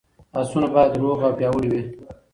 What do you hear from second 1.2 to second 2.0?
او پیاوړي وي.